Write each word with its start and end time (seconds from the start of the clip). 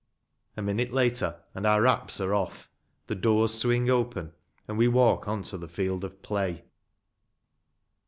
A 0.57 0.63
minute 0.63 0.91
later, 0.91 1.39
and 1.53 1.63
our 1.63 1.83
wraps 1.83 2.19
are 2.19 2.33
off; 2.33 2.71
the 3.05 3.13
doors 3.13 3.53
swing 3.53 3.87
open, 3.87 4.31
and 4.67 4.75
we 4.79 4.87
walk 4.87 5.27
on 5.27 5.43
to 5.43 5.59
the 5.59 5.67
field 5.67 6.03
of 6.03 6.23
play. 6.23 6.63